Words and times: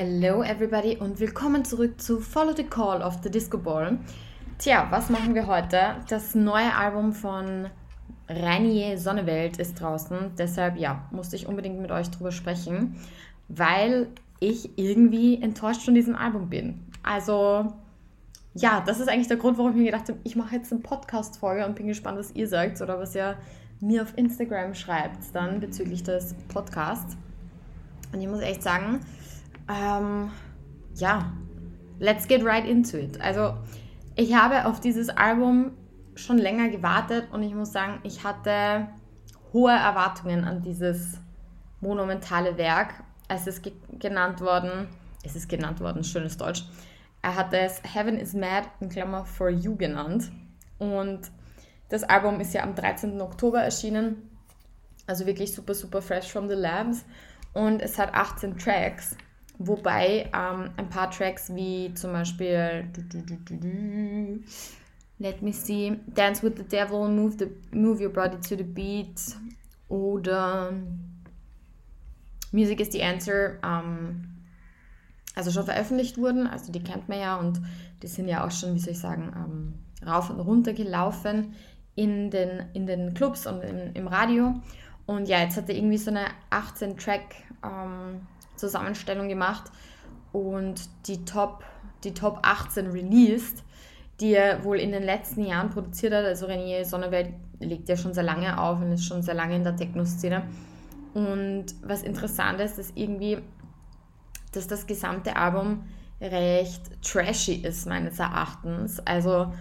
Hello 0.00 0.44
everybody 0.44 0.96
und 0.96 1.18
willkommen 1.18 1.64
zurück 1.64 2.00
zu 2.00 2.20
Follow 2.20 2.54
the 2.54 2.62
Call 2.62 3.02
of 3.02 3.18
the 3.24 3.30
Disco 3.32 3.58
Ball. 3.58 3.98
Tja, 4.56 4.86
was 4.90 5.10
machen 5.10 5.34
wir 5.34 5.48
heute? 5.48 5.96
Das 6.08 6.36
neue 6.36 6.72
Album 6.72 7.12
von 7.12 7.66
Rainier 8.28 8.96
Sonnewelt 8.96 9.56
ist 9.56 9.80
draußen, 9.80 10.30
deshalb 10.38 10.76
ja, 10.76 11.08
musste 11.10 11.34
ich 11.34 11.48
unbedingt 11.48 11.80
mit 11.80 11.90
euch 11.90 12.12
drüber 12.12 12.30
sprechen, 12.30 12.94
weil 13.48 14.06
ich 14.38 14.78
irgendwie 14.78 15.42
enttäuscht 15.42 15.82
von 15.82 15.94
diesem 15.94 16.14
Album 16.14 16.48
bin. 16.48 16.86
Also 17.02 17.72
ja, 18.54 18.84
das 18.86 19.00
ist 19.00 19.08
eigentlich 19.08 19.26
der 19.26 19.36
Grund, 19.36 19.58
warum 19.58 19.72
ich 19.72 19.78
mir 19.78 19.86
gedacht 19.86 20.08
habe, 20.08 20.20
ich 20.22 20.36
mache 20.36 20.54
jetzt 20.54 20.70
eine 20.70 20.80
Podcast-Folge 20.80 21.66
und 21.66 21.74
bin 21.74 21.88
gespannt, 21.88 22.20
was 22.20 22.30
ihr 22.36 22.46
sagt 22.46 22.80
oder 22.80 23.00
was 23.00 23.16
ihr 23.16 23.36
mir 23.80 24.02
auf 24.02 24.16
Instagram 24.16 24.74
schreibt 24.74 25.34
dann 25.34 25.58
bezüglich 25.58 26.04
des 26.04 26.36
Podcasts. 26.46 27.16
Und 28.12 28.20
ich 28.20 28.28
muss 28.28 28.42
echt 28.42 28.62
sagen, 28.62 29.00
ähm, 29.68 30.30
ja, 30.94 31.32
let's 31.98 32.26
get 32.26 32.44
right 32.44 32.64
into 32.64 32.96
it. 32.96 33.20
Also 33.20 33.54
ich 34.16 34.34
habe 34.34 34.66
auf 34.66 34.80
dieses 34.80 35.08
Album 35.10 35.72
schon 36.14 36.38
länger 36.38 36.68
gewartet 36.68 37.28
und 37.32 37.42
ich 37.42 37.54
muss 37.54 37.72
sagen, 37.72 38.00
ich 38.02 38.24
hatte 38.24 38.88
hohe 39.52 39.72
Erwartungen 39.72 40.44
an 40.44 40.62
dieses 40.62 41.20
monumentale 41.80 42.58
Werk. 42.58 42.94
Es 43.28 43.46
ist 43.46 43.62
ge 43.62 43.72
genannt 43.98 44.40
worden, 44.40 44.88
es 45.22 45.36
ist 45.36 45.48
genannt 45.48 45.80
worden, 45.80 46.02
schönes 46.02 46.36
Deutsch. 46.36 46.64
Er 47.22 47.34
hat 47.34 47.52
es 47.52 47.82
Heaven 47.82 48.16
is 48.16 48.32
Mad 48.32 48.68
in 48.80 48.88
Klammer 48.88 49.24
for 49.24 49.50
You 49.50 49.76
genannt. 49.76 50.30
Und 50.78 51.30
das 51.88 52.04
Album 52.04 52.40
ist 52.40 52.54
ja 52.54 52.62
am 52.62 52.74
13. 52.74 53.20
Oktober 53.20 53.62
erschienen. 53.62 54.30
Also 55.06 55.26
wirklich 55.26 55.52
super, 55.52 55.74
super 55.74 56.02
fresh 56.02 56.30
from 56.30 56.48
the 56.48 56.54
labs. 56.54 57.04
Und 57.54 57.82
es 57.82 57.98
hat 57.98 58.14
18 58.14 58.58
Tracks. 58.58 59.16
Wobei 59.58 60.30
ähm, 60.32 60.70
ein 60.76 60.88
paar 60.88 61.10
Tracks 61.10 61.52
wie 61.54 61.92
zum 61.94 62.12
Beispiel 62.12 62.88
Let 65.18 65.42
me 65.42 65.52
see 65.52 65.98
Dance 66.14 66.42
with 66.44 66.52
the 66.56 66.62
Devil, 66.62 67.08
Move, 67.08 67.36
the, 67.38 67.76
move 67.76 68.00
Your 68.00 68.12
Body 68.12 68.36
to 68.36 68.56
the 68.56 68.62
Beat 68.62 69.36
oder 69.88 70.72
Music 72.52 72.80
is 72.80 72.92
the 72.92 73.02
Answer 73.02 73.58
ähm, 73.64 74.24
also 75.34 75.50
schon 75.50 75.64
veröffentlicht 75.64 76.18
wurden. 76.18 76.46
Also 76.46 76.70
die 76.70 76.82
kennt 76.82 77.08
man 77.08 77.18
ja 77.18 77.36
und 77.36 77.60
die 78.02 78.06
sind 78.06 78.28
ja 78.28 78.46
auch 78.46 78.52
schon, 78.52 78.74
wie 78.74 78.78
soll 78.78 78.92
ich 78.92 79.00
sagen, 79.00 79.32
ähm, 79.34 80.08
rauf 80.08 80.30
und 80.30 80.38
runter 80.38 80.72
gelaufen 80.72 81.54
in 81.96 82.30
den, 82.30 82.66
in 82.74 82.86
den 82.86 83.12
Clubs 83.12 83.44
und 83.46 83.62
in, 83.62 83.92
im 83.94 84.06
Radio. 84.06 84.54
Und 85.06 85.28
ja, 85.28 85.40
jetzt 85.40 85.56
hat 85.56 85.68
er 85.68 85.74
irgendwie 85.74 85.98
so 85.98 86.10
eine 86.10 86.26
18-Track- 86.50 87.34
ähm, 87.64 88.20
Zusammenstellung 88.58 89.28
gemacht 89.28 89.70
und 90.32 90.88
die 91.06 91.24
Top, 91.24 91.64
die 92.04 92.14
Top 92.14 92.40
18 92.42 92.88
released, 92.88 93.64
die 94.20 94.34
er 94.34 94.64
wohl 94.64 94.78
in 94.78 94.92
den 94.92 95.02
letzten 95.02 95.44
Jahren 95.44 95.70
produziert 95.70 96.12
hat. 96.12 96.24
Also 96.24 96.46
Renier 96.46 96.84
Sonnewelt 96.84 97.32
legt 97.60 97.88
ja 97.88 97.96
schon 97.96 98.14
sehr 98.14 98.24
lange 98.24 98.60
auf 98.60 98.80
und 98.80 98.92
ist 98.92 99.06
schon 99.06 99.22
sehr 99.22 99.34
lange 99.34 99.56
in 99.56 99.64
der 99.64 99.76
Techno-Szene. 99.76 100.42
Und 101.14 101.66
was 101.82 102.02
interessant 102.02 102.60
ist, 102.60 102.78
ist 102.78 102.92
irgendwie, 102.96 103.38
dass 104.52 104.66
das 104.66 104.86
gesamte 104.86 105.36
Album 105.36 105.84
recht 106.20 107.02
trashy 107.02 107.54
ist, 107.54 107.86
meines 107.86 108.18
Erachtens. 108.18 109.00
Also 109.00 109.52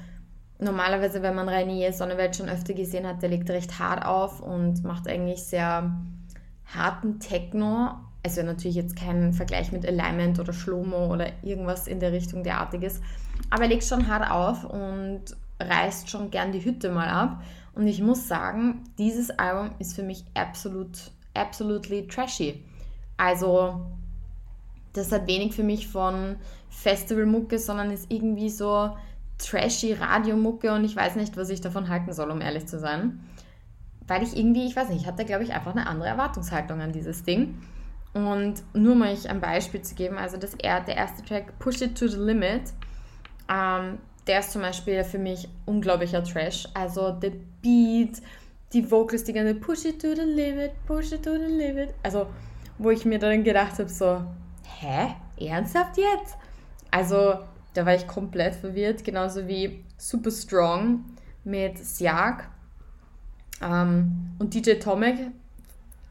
normalerweise, 0.59 1.21
wenn 1.21 1.35
man 1.35 1.49
Renier 1.49 1.93
Sonnewelt 1.93 2.35
schon 2.35 2.49
öfter 2.49 2.73
gesehen 2.73 3.05
hat, 3.05 3.21
der 3.21 3.29
legt 3.29 3.49
recht 3.49 3.79
hart 3.79 4.05
auf 4.05 4.41
und 4.41 4.83
macht 4.83 5.07
eigentlich 5.07 5.43
sehr 5.43 5.95
harten 6.65 7.19
Techno, 7.19 7.91
also 8.27 8.43
natürlich 8.43 8.75
jetzt 8.75 8.95
kein 8.95 9.33
Vergleich 9.33 9.71
mit 9.71 9.85
Alignment 9.85 10.39
oder 10.39 10.53
Schlomo 10.53 11.11
oder 11.13 11.31
irgendwas 11.43 11.87
in 11.87 11.99
der 11.99 12.11
Richtung 12.11 12.43
derartiges, 12.43 13.01
aber 13.49 13.63
er 13.63 13.69
legt 13.69 13.83
schon 13.83 14.07
hart 14.07 14.29
auf 14.29 14.65
und 14.65 15.21
reißt 15.59 16.09
schon 16.09 16.29
gern 16.29 16.51
die 16.51 16.63
Hütte 16.63 16.91
mal 16.91 17.07
ab. 17.07 17.41
Und 17.73 17.87
ich 17.87 18.01
muss 18.01 18.27
sagen, 18.27 18.83
dieses 18.97 19.29
Album 19.31 19.71
ist 19.79 19.95
für 19.95 20.03
mich 20.03 20.25
absolut, 20.33 21.11
absolutely 21.33 22.07
trashy. 22.07 22.63
Also, 23.17 23.85
das 24.93 25.11
hat 25.11 25.27
wenig 25.27 25.53
für 25.55 25.63
mich 25.63 25.87
von 25.87 26.37
Festivalmucke, 26.69 27.59
sondern 27.59 27.91
ist 27.91 28.11
irgendwie 28.11 28.49
so 28.49 28.95
trashy 29.37 29.93
Radiomucke 29.93 30.73
und 30.73 30.83
ich 30.85 30.95
weiß 30.95 31.15
nicht, 31.15 31.37
was 31.37 31.49
ich 31.49 31.61
davon 31.61 31.89
halten 31.89 32.13
soll, 32.13 32.31
um 32.31 32.41
ehrlich 32.41 32.65
zu 32.65 32.79
sein. 32.79 33.19
Weil 34.07 34.23
ich 34.23 34.35
irgendwie, 34.35 34.65
ich 34.65 34.75
weiß 34.75 34.89
nicht, 34.89 35.01
ich 35.01 35.07
hatte, 35.07 35.25
glaube 35.25 35.43
ich, 35.43 35.53
einfach 35.53 35.71
eine 35.71 35.87
andere 35.87 36.07
Erwartungshaltung 36.07 36.81
an 36.81 36.93
dieses 36.93 37.23
Ding. 37.23 37.59
Und 38.13 38.63
nur 38.73 38.95
mal 38.95 39.15
ein 39.27 39.41
Beispiel 39.41 39.81
zu 39.81 39.93
geben, 39.93 40.17
also 40.17 40.37
das, 40.37 40.51
der 40.57 40.87
erste 40.87 41.23
Track, 41.23 41.59
Push 41.59 41.81
It 41.81 41.97
to 41.97 42.07
the 42.07 42.17
Limit, 42.17 42.73
ähm, 43.49 43.99
der 44.25 44.39
ist 44.39 44.51
zum 44.51 44.61
Beispiel 44.61 45.03
für 45.03 45.19
mich 45.19 45.47
unglaublicher 45.65 46.23
Trash. 46.23 46.67
Also 46.73 47.11
der 47.11 47.31
Beat, 47.61 48.21
die 48.73 48.89
Vocals, 48.89 49.23
die 49.23 49.33
ganze 49.33 49.55
Push 49.55 49.85
It 49.85 50.01
to 50.01 50.15
the 50.15 50.21
Limit, 50.21 50.71
Push 50.85 51.13
It 51.13 51.23
to 51.23 51.33
the 51.33 51.45
Limit. 51.45 51.93
Also, 52.03 52.27
wo 52.77 52.89
ich 52.89 53.05
mir 53.05 53.19
dann 53.19 53.43
gedacht 53.43 53.79
habe, 53.79 53.89
so, 53.89 54.23
hä? 54.79 55.15
Ernsthaft 55.39 55.97
jetzt? 55.97 56.37
Also, 56.91 57.39
da 57.73 57.85
war 57.85 57.95
ich 57.95 58.07
komplett 58.07 58.55
verwirrt, 58.55 59.03
genauso 59.03 59.47
wie 59.47 59.83
Super 59.97 60.31
Strong 60.31 61.05
mit 61.43 61.77
Siak 61.77 62.49
ähm, 63.61 64.35
und 64.39 64.53
DJ 64.53 64.73
Tomek 64.73 65.31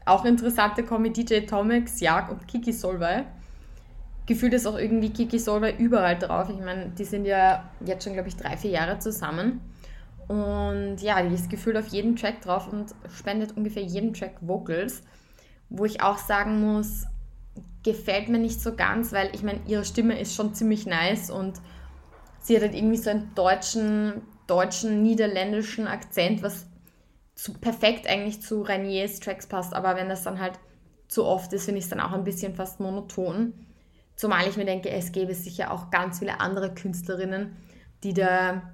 auch 0.07 0.25
interessante 0.25 0.83
Kombi 0.83 1.11
DJ 1.11 1.41
Tomex, 1.41 1.99
Jag 1.99 2.29
und 2.31 2.47
Kiki 2.47 2.71
Solvay. 2.71 3.23
Gefühlt 4.25 4.53
ist 4.53 4.65
auch 4.65 4.77
irgendwie 4.77 5.09
Kiki 5.09 5.39
Solvay 5.39 5.75
überall 5.77 6.17
drauf. 6.17 6.49
Ich 6.49 6.59
meine, 6.59 6.89
die 6.89 7.05
sind 7.05 7.25
ja 7.25 7.69
jetzt 7.85 8.03
schon, 8.03 8.13
glaube 8.13 8.27
ich, 8.27 8.35
drei, 8.35 8.57
vier 8.57 8.71
Jahre 8.71 8.99
zusammen. 8.99 9.61
Und 10.27 10.97
ja, 10.97 11.21
die 11.21 11.33
ist 11.33 11.49
gefühlt 11.49 11.77
auf 11.77 11.87
jedem 11.87 12.15
Track 12.15 12.41
drauf 12.41 12.71
und 12.71 12.93
spendet 13.15 13.55
ungefähr 13.55 13.83
jeden 13.83 14.13
Track 14.13 14.35
Vocals. 14.41 15.03
Wo 15.69 15.85
ich 15.85 16.01
auch 16.01 16.17
sagen 16.17 16.61
muss, 16.61 17.05
gefällt 17.83 18.27
mir 18.27 18.39
nicht 18.39 18.61
so 18.61 18.75
ganz, 18.75 19.13
weil 19.13 19.29
ich 19.33 19.43
meine, 19.43 19.59
ihre 19.67 19.85
Stimme 19.85 20.19
ist 20.19 20.35
schon 20.35 20.53
ziemlich 20.53 20.85
nice 20.85 21.29
und 21.29 21.61
sie 22.41 22.55
hat 22.55 22.63
halt 22.63 22.75
irgendwie 22.75 22.97
so 22.97 23.09
einen 23.09 23.31
deutschen, 23.35 24.21
deutschen, 24.47 25.03
niederländischen 25.03 25.87
Akzent, 25.87 26.43
was 26.43 26.65
zu, 27.37 27.53
perfekt 27.53 28.07
eigentlich 28.07 28.41
zu 28.41 28.63
Rainiers 28.63 29.19
Tracks 29.19 29.47
passt, 29.47 29.73
aber 29.73 29.95
wenn 29.95 30.09
das 30.09 30.23
dann 30.23 30.39
halt 30.39 30.59
zu 31.07 31.23
oft 31.23 31.53
ist, 31.53 31.65
finde 31.65 31.79
ich 31.79 31.85
es 31.85 31.89
dann 31.89 32.01
auch 32.01 32.11
ein 32.11 32.23
bisschen 32.23 32.55
fast 32.55 32.79
monoton. 32.79 33.53
Zumal 34.15 34.47
ich 34.47 34.57
mir 34.57 34.65
denke, 34.65 34.89
es 34.89 35.11
gäbe 35.11 35.35
sicher 35.35 35.71
auch 35.71 35.91
ganz 35.91 36.19
viele 36.19 36.41
andere 36.41 36.73
Künstlerinnen, 36.73 37.55
die 38.03 38.13
da 38.13 38.73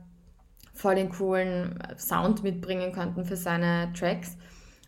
voll 0.73 0.95
den 0.95 1.09
coolen 1.09 1.77
Sound 1.97 2.41
mitbringen 2.43 2.93
könnten 2.93 3.25
für 3.25 3.35
seine 3.35 3.91
Tracks. 3.93 4.37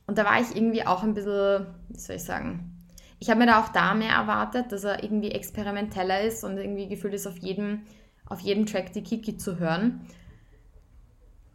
Und 0.08 0.18
da 0.18 0.24
war 0.24 0.40
ich 0.40 0.56
irgendwie 0.56 0.88
auch 0.88 1.04
ein 1.04 1.14
bisschen, 1.14 1.68
wie 1.90 2.00
soll 2.00 2.16
ich 2.16 2.24
sagen, 2.24 2.72
ich 3.20 3.30
habe 3.30 3.40
mir 3.42 3.48
da 3.48 3.62
auch 3.62 3.70
da 3.70 3.94
mehr 3.94 4.14
erwartet, 4.14 4.72
dass 4.72 4.86
er 4.86 5.04
irgendwie 5.04 5.32
experimenteller 5.32 6.22
ist 6.22 6.44
und 6.44 6.58
irgendwie 6.58 6.88
gefühlt 6.88 7.14
ist, 7.14 7.28
auf 7.28 7.38
jedem, 7.40 7.82
auf 8.26 8.40
jedem 8.40 8.66
Track 8.66 8.94
die 8.94 9.04
Kiki 9.04 9.36
zu 9.38 9.60
hören. 9.60 10.08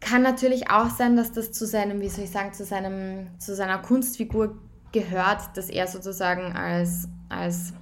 Kann 0.01 0.23
natürlich 0.23 0.69
auch 0.69 0.89
sein, 0.89 1.15
dass 1.15 1.31
das 1.31 1.51
zu 1.51 1.65
seinem, 1.65 2.01
wie 2.01 2.09
soll 2.09 2.25
ich 2.25 2.31
sagen, 2.31 2.53
zu, 2.53 2.65
seinem, 2.65 3.27
zu 3.39 3.55
seiner 3.55 3.77
Kunstfigur 3.77 4.57
gehört, 4.91 5.55
dass 5.55 5.69
er 5.69 5.87
sozusagen 5.87 6.53
als, 6.53 7.07
als 7.29 7.73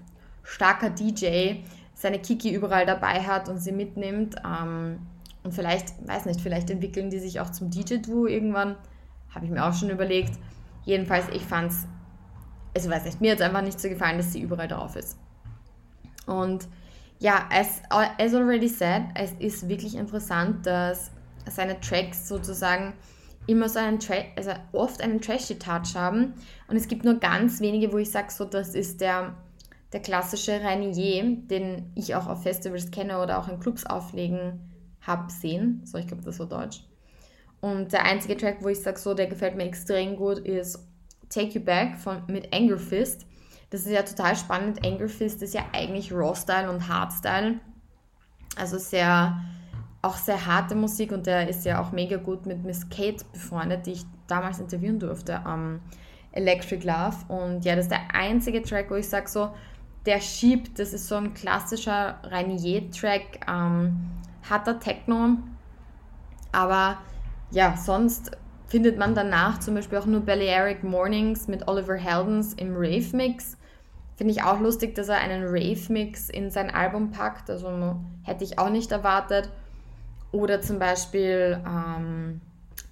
starker 0.44 0.90
DJ 0.90 1.62
seine 1.96 2.20
Kiki 2.20 2.54
überall 2.54 2.86
dabei 2.86 3.22
hat 3.22 3.50
und 3.50 3.60
sie 3.60 3.72
mitnimmt. 3.72 4.36
Ähm, 4.46 5.00
und 5.44 5.54
vielleicht, 5.54 5.94
weiß 6.08 6.26
nicht, 6.26 6.42
vielleicht 6.42 6.70
entwickeln 6.70 7.10
die 7.10 7.20
sich 7.20 7.40
auch 7.40 7.50
zum 7.50 7.70
DJ-Duo 7.70 8.28
irgendwann. 8.28 8.76
Habe 9.34 9.46
ich 9.46 9.52
mir 9.52 9.66
auch 9.66 9.74
schon 9.74 9.90
überlegt. 9.90 10.38
Jedenfalls, 10.84 11.26
ich 11.34 11.44
fand 11.44 11.72
es, 11.72 11.88
also 12.76 12.90
weiß 12.90 13.06
nicht, 13.06 13.22
mir 13.22 13.32
hat 13.32 13.40
es 13.40 13.46
einfach 13.46 13.62
nicht 13.62 13.80
so 13.80 13.90
gefallen, 13.90 14.18
dass 14.18 14.34
sie 14.34 14.42
überall 14.42 14.68
drauf 14.68 14.96
ist. 14.96 15.18
Und 16.26 16.68
ja, 17.20 17.48
as, 17.52 17.82
as 17.90 18.34
already 18.34 18.68
said, 18.68 19.04
es 19.16 19.32
ist 19.40 19.68
wirklich 19.68 19.96
interessant, 19.96 20.66
dass 20.66 21.12
seine 21.50 21.80
Tracks 21.80 22.28
sozusagen 22.28 22.94
immer 23.48 23.68
so 23.68 23.80
einen, 23.80 24.00
Tra 24.00 24.16
also 24.36 24.52
oft 24.74 25.02
einen 25.02 25.22
trashy 25.22 25.58
Touch 25.58 25.96
haben. 25.96 26.34
Und 26.68 26.76
es 26.76 26.88
gibt 26.88 27.04
nur 27.04 27.16
ganz 27.16 27.60
wenige, 27.62 27.92
wo 27.92 27.98
ich 27.98 28.12
sage, 28.12 28.32
so, 28.32 28.46
das 28.46 28.76
ist 28.76 29.02
der, 29.02 29.34
der 29.92 30.02
klassische 30.02 30.62
Rainier, 30.62 31.38
den 31.50 31.92
ich 31.96 32.14
auch 32.16 32.28
auf 32.28 32.44
Festivals 32.44 32.92
kenne 32.92 33.20
oder 33.22 33.40
auch 33.40 33.48
in 33.48 33.60
Clubs 33.60 33.86
auflegen 33.86 34.60
habe 35.02 35.32
sehen. 35.32 35.82
So, 35.86 35.98
ich 35.98 36.08
glaube, 36.08 36.24
das 36.24 36.40
war 36.40 36.46
Deutsch. 36.46 36.84
Und 37.62 37.92
der 37.92 38.06
einzige 38.06 38.38
Track, 38.38 38.58
wo 38.62 38.70
ich 38.70 38.82
sage, 38.82 39.00
so, 39.00 39.14
der 39.14 39.28
gefällt 39.28 39.56
mir 39.56 39.66
extrem 39.66 40.16
gut, 40.16 40.40
ist 40.40 40.80
Take 41.30 41.60
You 41.60 41.62
Back 41.62 41.98
von, 41.98 42.24
mit 42.28 42.54
Anger 42.54 42.78
Fist. 42.78 43.26
Das 43.72 43.82
ist 43.82 43.92
ja 43.92 44.04
total 44.04 44.36
spannend. 44.36 44.86
Anger 44.86 45.10
Fist 45.10 45.42
ist 45.42 45.54
ja 45.54 45.66
eigentlich 45.74 46.12
Raw-Style 46.14 46.70
und 46.70 46.88
Hardstyle. 46.88 47.60
Also 48.56 48.78
sehr 48.78 49.42
auch 50.02 50.16
sehr 50.16 50.46
harte 50.46 50.76
Musik 50.76 51.12
und 51.12 51.28
der 51.28 51.50
ist 51.50 51.66
ja 51.66 51.82
auch 51.82 51.92
mega 51.92 52.18
gut 52.18 52.46
mit 52.46 52.64
Miss 52.64 52.90
Kate 52.90 53.26
befreundet, 53.34 53.86
die 53.86 53.92
ich 53.94 54.06
damals 54.28 54.60
interviewen 54.60 55.00
durfte 55.00 55.46
am 55.46 55.82
Electric 56.32 56.86
Love. 56.86 57.18
Und 57.28 57.66
ja, 57.66 57.76
das 57.76 57.86
ist 57.86 57.92
der 57.92 58.14
einzige 58.14 58.62
Track, 58.62 58.90
wo 58.90 58.96
ich 58.96 59.10
sage 59.10 59.28
so, 59.28 59.50
der 60.06 60.22
schiebt, 60.22 60.80
das 60.80 60.94
ist 60.94 61.08
so 61.08 61.16
ein 61.16 61.34
klassischer 61.34 62.20
Rainier-Track, 62.24 63.46
ähm, 63.50 64.10
harter 64.50 64.80
Techno, 64.80 65.38
aber 66.52 66.98
ja, 67.52 67.76
sonst 67.76 68.32
findet 68.68 68.98
man 68.98 69.16
danach 69.16 69.60
zum 69.60 69.76
Beispiel 69.76 69.98
auch 69.98 70.06
nur 70.06 70.22
Balearic 70.22 70.84
Mornings 70.84 71.48
mit 71.48 71.68
Oliver 71.68 71.96
Heldens 71.96 72.54
im 72.54 72.76
Rave-Mix. 72.76 73.58
Finde 74.16 74.34
ich 74.34 74.44
auch 74.44 74.60
lustig, 74.60 74.96
dass 74.96 75.10
er 75.10 75.18
einen 75.18 75.44
Rave-Mix 75.46 76.30
in 76.30 76.52
sein 76.52 76.70
Album 76.70 77.12
packt, 77.12 77.50
also 77.50 78.00
hätte 78.24 78.44
ich 78.44 78.60
auch 78.60 78.70
nicht 78.70 78.92
erwartet. 78.92 79.50
Oder 80.32 80.62
zum 80.62 80.80
Beispiel 80.80 81.62
ähm, 81.66 82.42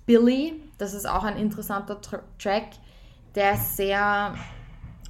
Billy, 0.06 0.62
das 0.78 0.94
ist 0.94 1.08
auch 1.08 1.24
ein 1.24 1.38
interessanter 1.38 2.00
Track, 2.40 2.70
der 3.36 3.54
ist 3.54 3.78
sehr, 3.78 4.34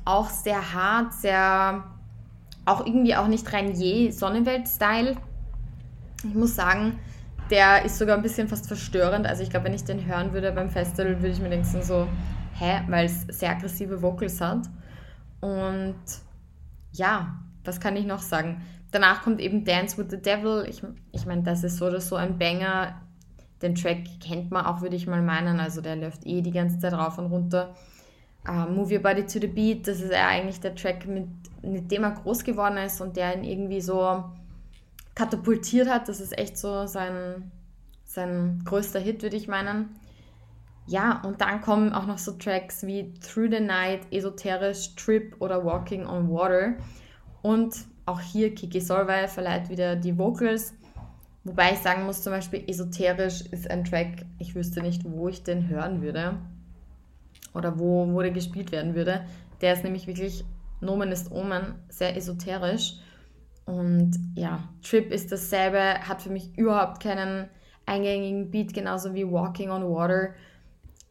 auch 0.04 0.30
sehr 0.30 0.74
hart, 0.74 1.14
sehr, 1.14 1.84
auch 2.66 2.86
irgendwie 2.86 3.16
auch 3.16 3.28
nicht 3.28 3.52
rein 3.54 3.74
je 3.74 4.12
Sonnenwelt-Style. 4.12 5.16
Ich 6.24 6.34
muss 6.34 6.56
sagen, 6.56 7.00
der 7.50 7.86
ist 7.86 7.98
sogar 7.98 8.18
ein 8.18 8.24
bisschen 8.24 8.48
fast 8.48 8.68
verstörend. 8.68 9.26
Also 9.26 9.44
ich 9.44 9.50
glaube, 9.50 9.66
wenn 9.68 9.74
ich 9.74 9.86
den 9.86 10.06
hören 10.06 10.34
würde 10.34 10.52
beim 10.52 10.70
Festival, 10.70 11.18
würde 11.18 11.30
ich 11.30 11.40
mir 11.40 11.50
denken 11.50 11.82
so, 11.82 12.08
hä, 12.56 12.82
weil 12.88 13.06
es 13.06 13.22
sehr 13.30 13.52
aggressive 13.52 14.02
Vocals 14.02 14.42
hat. 14.42 14.68
Und 15.40 15.96
ja, 16.92 17.38
was 17.64 17.80
kann 17.80 17.96
ich 17.96 18.06
noch 18.06 18.22
sagen? 18.22 18.62
Danach 18.92 19.24
kommt 19.24 19.42
eben 19.42 19.66
Dance 19.66 19.98
with 19.98 20.08
the 20.10 20.22
Devil. 20.22 20.66
Ich, 20.70 20.82
ich 21.12 21.26
meine, 21.26 21.44
das 21.44 21.64
ist 21.64 21.78
so 21.78 21.88
oder 21.88 22.02
so 22.02 22.16
ein 22.16 22.38
Banger. 22.38 23.02
Den 23.62 23.76
Track 23.76 24.20
kennt 24.22 24.52
man 24.52 24.66
auch, 24.66 24.82
würde 24.82 24.96
ich 24.96 25.08
mal 25.08 25.22
meinen. 25.22 25.60
Also 25.60 25.82
der 25.82 25.96
läuft 25.96 26.26
eh 26.26 26.42
die 26.42 26.52
ganze 26.52 26.80
Zeit 26.80 26.94
rauf 26.94 27.18
und 27.18 27.28
runter. 27.28 27.76
Uh, 28.48 28.72
Move 28.72 28.94
Your 28.94 29.02
Body 29.02 29.26
to 29.26 29.40
the 29.40 29.48
Beat, 29.48 29.88
das 29.88 30.00
ist 30.00 30.14
ja 30.14 30.28
eigentlich 30.28 30.62
der 30.62 30.74
Track, 30.74 31.06
mit, 31.06 31.28
mit 31.64 31.92
dem 31.92 32.06
er 32.06 32.12
groß 32.12 32.46
geworden 32.46 32.78
ist 32.78 33.02
und 33.02 33.18
der 33.18 33.36
ihn 33.36 33.44
irgendwie 33.44 33.82
so 33.82 34.24
katapultiert 35.16 35.90
hat. 35.90 36.08
Das 36.08 36.22
ist 36.22 36.38
echt 36.38 36.58
so 36.58 36.88
sein, 36.88 37.52
sein 38.06 38.62
größter 38.64 39.00
Hit, 39.00 39.22
würde 39.22 39.36
ich 39.36 39.50
meinen. 39.50 39.90
Ja, 40.86 41.22
und 41.26 41.42
dann 41.42 41.60
kommen 41.60 41.92
auch 41.92 42.06
noch 42.06 42.20
so 42.20 42.32
Tracks 42.32 42.86
wie 42.86 43.14
Through 43.16 43.50
the 43.52 43.60
Night, 43.60 44.08
Esoterisch, 44.12 44.96
Trip 44.96 45.36
oder 45.40 45.66
Walking 45.66 46.06
on 46.06 46.30
Water. 46.30 46.76
Und 47.42 47.76
auch 48.08 48.22
hier 48.22 48.56
Kiki 48.56 48.80
Solvay 48.80 49.28
verleiht 49.28 49.70
wieder 49.70 49.96
die 49.96 50.18
Vocals. 50.18 50.74
Wobei 51.44 51.74
ich 51.74 51.80
sagen 51.80 52.06
muss, 52.06 52.24
zum 52.24 52.34
Beispiel 52.34 52.64
Esoterisch 52.68 53.42
ist 53.42 53.70
ein 53.70 53.84
Track, 53.84 54.26
ich 54.40 54.56
wüsste 54.56 54.82
nicht, 54.82 55.04
wo 55.06 55.28
ich 55.28 55.44
den 55.44 55.68
hören 55.68 56.02
würde. 56.02 56.38
Oder 57.54 57.80
wo, 57.80 58.12
wo 58.12 58.22
der 58.22 58.32
gespielt 58.32 58.72
werden 58.72 58.96
würde. 58.96 59.26
Der 59.62 59.74
ist 59.74 59.84
nämlich 59.84 60.08
wirklich, 60.08 60.46
Nomen 60.82 61.12
ist 61.12 61.32
Omen, 61.32 61.76
sehr 61.90 62.16
esoterisch. 62.16 62.96
Und 63.66 64.18
ja, 64.36 64.64
Trip 64.82 65.12
ist 65.12 65.32
dasselbe, 65.32 66.00
hat 66.08 66.22
für 66.22 66.30
mich 66.30 66.58
überhaupt 66.58 67.02
keinen 67.02 67.50
eingängigen 67.86 68.52
Beat, 68.52 68.74
genauso 68.74 69.14
wie 69.14 69.30
Walking 69.30 69.70
on 69.70 69.84
Water. 69.84 70.30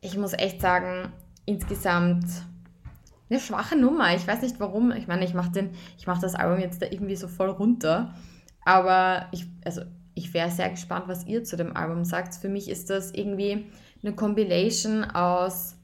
Ich 0.00 0.16
muss 0.16 0.32
echt 0.32 0.60
sagen, 0.60 1.12
insgesamt 1.44 2.26
eine 3.28 3.40
schwache 3.40 3.76
Nummer. 3.76 4.14
Ich 4.14 4.26
weiß 4.26 4.42
nicht 4.42 4.60
warum. 4.60 4.92
Ich 4.92 5.06
meine, 5.06 5.24
ich 5.24 5.34
mache 5.34 5.70
mach 6.06 6.20
das 6.20 6.34
Album 6.34 6.60
jetzt 6.60 6.80
da 6.82 6.86
irgendwie 6.86 7.16
so 7.16 7.28
voll 7.28 7.50
runter. 7.50 8.14
Aber 8.64 9.26
ich, 9.32 9.46
also 9.64 9.82
ich 10.14 10.32
wäre 10.34 10.50
sehr 10.50 10.70
gespannt, 10.70 11.08
was 11.08 11.26
ihr 11.26 11.44
zu 11.44 11.56
dem 11.56 11.76
Album 11.76 12.04
sagt. 12.04 12.34
Für 12.34 12.48
mich 12.48 12.68
ist 12.68 12.90
das 12.90 13.12
irgendwie 13.12 13.66
eine 14.02 14.14
Compilation 14.14 15.04
aus 15.04 15.76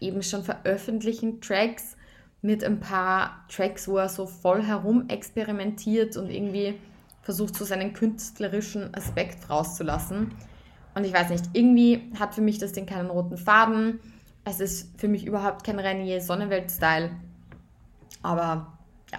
eben 0.00 0.22
schon 0.22 0.42
veröffentlichten 0.42 1.40
Tracks 1.40 1.96
mit 2.42 2.62
ein 2.62 2.80
paar 2.80 3.44
Tracks, 3.48 3.88
wo 3.88 3.98
er 3.98 4.08
so 4.08 4.26
voll 4.26 4.62
herum 4.62 5.08
experimentiert 5.08 6.16
und 6.16 6.30
irgendwie 6.30 6.74
versucht, 7.22 7.56
so 7.56 7.64
seinen 7.64 7.92
künstlerischen 7.92 8.94
Aspekt 8.94 9.50
rauszulassen. 9.50 10.32
Und 10.94 11.04
ich 11.04 11.12
weiß 11.12 11.30
nicht, 11.30 11.44
irgendwie 11.52 12.12
hat 12.18 12.34
für 12.34 12.40
mich 12.40 12.58
das 12.58 12.72
Ding 12.72 12.86
keinen 12.86 13.10
roten 13.10 13.36
Faden. 13.36 14.00
Es 14.46 14.60
ist 14.60 14.98
für 14.98 15.08
mich 15.08 15.26
überhaupt 15.26 15.64
kein 15.64 15.78
Renier 15.78 16.22
Sonnenwelt-Style. 16.22 17.10
Aber 18.22 18.78
ja. 19.12 19.18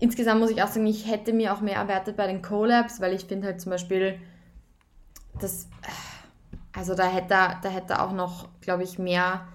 Insgesamt 0.00 0.40
muss 0.40 0.50
ich 0.50 0.62
auch 0.62 0.68
sagen, 0.68 0.86
ich 0.86 1.10
hätte 1.10 1.32
mir 1.32 1.54
auch 1.54 1.60
mehr 1.60 1.76
erwartet 1.76 2.16
bei 2.16 2.26
den 2.26 2.42
Collabs, 2.42 3.00
weil 3.00 3.14
ich 3.14 3.24
finde 3.24 3.46
halt 3.46 3.60
zum 3.60 3.70
Beispiel, 3.70 4.18
das, 5.40 5.68
also 6.72 6.94
da 6.94 7.06
hätte, 7.06 7.28
da 7.28 7.68
hätte 7.68 8.02
auch 8.02 8.12
noch, 8.12 8.48
glaube 8.60 8.82
ich, 8.82 8.98
mehr 8.98 9.46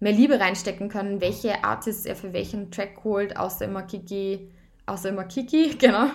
mehr 0.00 0.12
Liebe 0.12 0.38
reinstecken 0.38 0.88
können, 0.88 1.20
welche 1.20 1.64
Artists 1.64 2.06
er 2.06 2.16
für 2.16 2.32
welchen 2.32 2.70
Track 2.70 3.02
holt, 3.04 3.36
außer 3.36 3.64
immer 3.64 3.82
Kiki, 3.82 4.50
außer 4.86 5.10
immer 5.10 5.24
Kiki, 5.24 5.74
genau. 5.78 6.10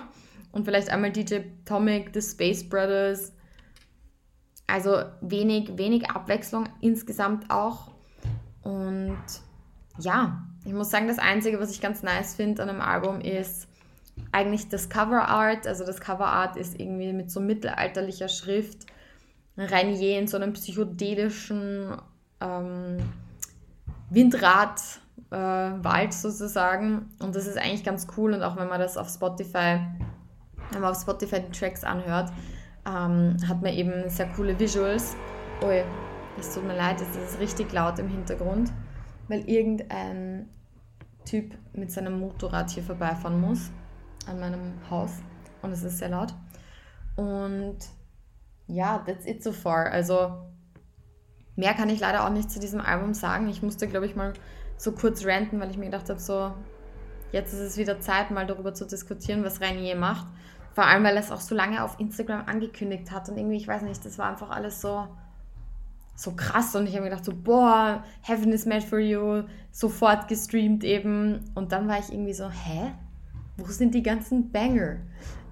Und 0.51 0.65
vielleicht 0.65 0.89
einmal 0.89 1.11
DJ 1.11 1.39
Tomic, 1.65 2.11
The 2.13 2.21
Space 2.21 2.67
Brothers. 2.67 3.33
Also 4.67 5.03
wenig, 5.21 5.77
wenig 5.77 6.09
Abwechslung 6.09 6.69
insgesamt 6.79 7.49
auch. 7.49 7.91
Und 8.63 9.17
ja, 9.99 10.43
ich 10.65 10.73
muss 10.73 10.89
sagen, 10.89 11.07
das 11.07 11.19
Einzige, 11.19 11.59
was 11.59 11.71
ich 11.71 11.81
ganz 11.81 12.03
nice 12.03 12.35
finde 12.35 12.63
an 12.63 12.69
einem 12.69 12.81
Album 12.81 13.19
ist 13.21 13.67
eigentlich 14.31 14.69
das 14.69 14.89
Cover 14.89 15.27
Art. 15.27 15.67
Also 15.67 15.85
das 15.85 15.99
Cover 15.99 16.27
Art 16.27 16.55
ist 16.57 16.79
irgendwie 16.79 17.11
mit 17.13 17.31
so 17.31 17.39
mittelalterlicher 17.39 18.27
Schrift 18.27 18.85
rein 19.57 19.93
je 19.93 20.17
in 20.17 20.27
so 20.27 20.37
einem 20.37 20.53
psychedelischen 20.53 21.97
ähm, 22.39 22.97
Windradwald 24.09 24.99
äh, 25.31 26.11
sozusagen. 26.11 27.09
Und 27.19 27.35
das 27.35 27.47
ist 27.47 27.57
eigentlich 27.57 27.83
ganz 27.83 28.07
cool. 28.17 28.33
Und 28.33 28.43
auch 28.43 28.57
wenn 28.57 28.67
man 28.67 28.79
das 28.79 28.97
auf 28.97 29.09
Spotify, 29.09 29.79
wenn 30.71 30.81
man 30.81 30.91
auf 30.91 31.01
Spotify 31.01 31.41
die 31.41 31.51
Tracks 31.51 31.83
anhört, 31.83 32.31
ähm, 32.85 33.37
hat 33.47 33.61
man 33.61 33.73
eben 33.73 34.09
sehr 34.09 34.27
coole 34.29 34.57
Visuals. 34.59 35.15
Ui, 35.63 35.83
es 36.39 36.53
tut 36.53 36.65
mir 36.65 36.75
leid, 36.75 37.01
es 37.01 37.15
ist 37.15 37.39
richtig 37.39 37.71
laut 37.71 37.99
im 37.99 38.07
Hintergrund, 38.07 38.71
weil 39.27 39.47
irgendein 39.47 40.49
Typ 41.25 41.55
mit 41.73 41.91
seinem 41.91 42.19
Motorrad 42.19 42.71
hier 42.71 42.83
vorbeifahren 42.83 43.39
muss 43.39 43.71
an 44.27 44.39
meinem 44.39 44.73
Haus 44.89 45.11
und 45.61 45.71
es 45.71 45.83
ist 45.83 45.99
sehr 45.99 46.09
laut. 46.09 46.33
Und 47.15 47.77
ja, 48.67 48.99
that's 48.99 49.25
it 49.25 49.43
so 49.43 49.51
far. 49.51 49.91
Also 49.91 50.31
mehr 51.55 51.73
kann 51.73 51.89
ich 51.89 51.99
leider 51.99 52.25
auch 52.25 52.31
nicht 52.31 52.49
zu 52.49 52.59
diesem 52.59 52.81
Album 52.81 53.13
sagen. 53.13 53.49
Ich 53.49 53.61
musste, 53.61 53.87
glaube 53.87 54.05
ich, 54.05 54.15
mal 54.15 54.33
so 54.77 54.93
kurz 54.93 55.25
ranten, 55.25 55.59
weil 55.59 55.69
ich 55.69 55.77
mir 55.77 55.85
gedacht 55.85 56.09
habe, 56.09 56.19
so, 56.19 56.53
jetzt 57.31 57.53
ist 57.53 57.59
es 57.59 57.77
wieder 57.77 57.99
Zeit, 57.99 58.31
mal 58.31 58.47
darüber 58.47 58.73
zu 58.73 58.85
diskutieren, 58.85 59.43
was 59.43 59.61
Rainier 59.61 59.95
macht. 59.95 60.27
Vor 60.73 60.85
allem, 60.85 61.03
weil 61.03 61.15
er 61.15 61.21
es 61.21 61.31
auch 61.31 61.41
so 61.41 61.53
lange 61.53 61.83
auf 61.83 61.99
Instagram 61.99 62.45
angekündigt 62.45 63.11
hat 63.11 63.27
und 63.29 63.37
irgendwie, 63.37 63.57
ich 63.57 63.67
weiß 63.67 63.81
nicht, 63.81 64.05
das 64.05 64.17
war 64.17 64.29
einfach 64.29 64.49
alles 64.49 64.79
so, 64.79 65.07
so 66.15 66.33
krass 66.33 66.75
und 66.75 66.87
ich 66.87 66.93
habe 66.93 67.03
mir 67.03 67.09
gedacht, 67.09 67.25
so, 67.25 67.33
boah, 67.35 68.03
Heaven 68.21 68.53
is 68.53 68.65
made 68.65 68.85
for 68.85 68.99
you, 68.99 69.43
sofort 69.71 70.27
gestreamt 70.27 70.83
eben 70.83 71.51
und 71.55 71.71
dann 71.71 71.87
war 71.87 71.99
ich 71.99 72.11
irgendwie 72.11 72.33
so, 72.33 72.49
hä? 72.49 72.91
Wo 73.57 73.65
sind 73.65 73.93
die 73.93 74.03
ganzen 74.03 74.51
Banger? 74.51 74.97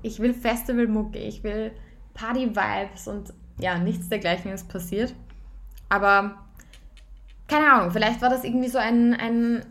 Ich 0.01 0.19
will 0.19 0.33
Festivalmucke, 0.33 1.19
ich 1.19 1.43
will 1.43 1.71
Party-Vibes 2.13 3.07
und 3.07 3.33
ja, 3.59 3.77
nichts 3.77 4.07
dergleichen 4.07 4.51
ist 4.51 4.69
passiert. 4.69 5.13
Aber 5.89 6.35
keine 7.47 7.71
Ahnung, 7.73 7.91
vielleicht 7.91 8.21
war 8.21 8.29
das 8.29 8.43
irgendwie 8.43 8.69
so 8.69 8.77
ein, 8.77 9.13
ein 9.15 9.65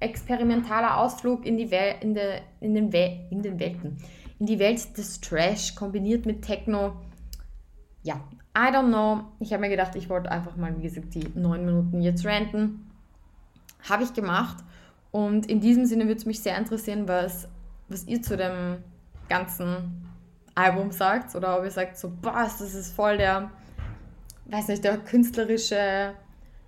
experimentaler 0.00 0.98
Ausflug 0.98 1.44
in 1.44 1.56
die, 1.56 1.70
Wel 1.70 1.96
in, 2.00 2.16
in, 2.60 2.74
in 2.90 3.42
den 3.42 3.58
Welten. 3.58 3.98
In 4.42 4.46
die 4.46 4.58
Welt 4.58 4.98
des 4.98 5.20
Trash 5.20 5.76
kombiniert 5.76 6.26
mit 6.26 6.42
Techno. 6.42 6.96
Ja, 8.02 8.16
I 8.58 8.72
don't 8.74 8.88
know. 8.88 9.20
Ich 9.38 9.52
habe 9.52 9.60
mir 9.60 9.68
gedacht, 9.68 9.94
ich 9.94 10.08
wollte 10.08 10.32
einfach 10.32 10.56
mal, 10.56 10.76
wie 10.76 10.82
gesagt, 10.82 11.14
die 11.14 11.28
neun 11.36 11.64
Minuten 11.64 12.02
jetzt 12.02 12.26
ranten. 12.26 12.90
Habe 13.88 14.02
ich 14.02 14.12
gemacht. 14.12 14.56
Und 15.12 15.46
in 15.46 15.60
diesem 15.60 15.86
Sinne 15.86 16.08
würde 16.08 16.18
es 16.18 16.26
mich 16.26 16.40
sehr 16.40 16.58
interessieren, 16.58 17.06
was, 17.06 17.46
was 17.86 18.04
ihr 18.08 18.20
zu 18.20 18.36
dem 18.36 18.78
ganzen 19.28 20.08
Album 20.56 20.90
sagt. 20.90 21.36
Oder 21.36 21.56
ob 21.56 21.62
ihr 21.62 21.70
sagt, 21.70 21.96
so, 21.96 22.10
boah, 22.10 22.42
das 22.42 22.60
ist 22.60 22.96
voll 22.96 23.18
der 23.18 23.48
weiß 24.46 24.66
nicht, 24.66 24.82
der 24.82 24.98
künstlerische, 24.98 26.14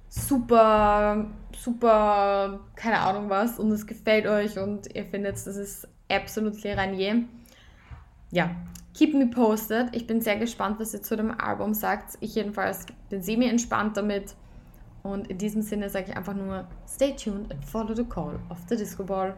super, 0.08 1.26
super, 1.56 2.60
keine 2.76 3.00
Ahnung 3.00 3.28
was 3.28 3.58
und 3.58 3.72
es 3.72 3.84
gefällt 3.84 4.26
euch 4.26 4.58
und 4.58 4.94
ihr 4.94 5.04
findet, 5.04 5.34
das 5.34 5.56
ist 5.56 5.88
absolut 6.08 6.64
Ranier. 6.64 7.24
Ja, 8.34 8.50
keep 8.94 9.14
me 9.14 9.28
posted. 9.28 9.94
Ich 9.94 10.08
bin 10.08 10.20
sehr 10.20 10.36
gespannt, 10.36 10.80
was 10.80 10.92
ihr 10.92 11.00
zu 11.00 11.16
dem 11.16 11.30
Album 11.40 11.72
sagt. 11.72 12.18
Ich 12.18 12.34
jedenfalls 12.34 12.84
bin 13.08 13.22
semi-entspannt 13.22 13.96
damit. 13.96 14.34
Und 15.04 15.28
in 15.28 15.38
diesem 15.38 15.62
Sinne 15.62 15.88
sage 15.88 16.06
ich 16.10 16.16
einfach 16.16 16.34
nur, 16.34 16.66
stay 16.88 17.14
tuned 17.14 17.52
and 17.52 17.64
follow 17.64 17.94
the 17.94 18.02
call 18.02 18.40
of 18.48 18.58
the 18.68 18.76
Disco 18.76 19.04
Ball. 19.04 19.36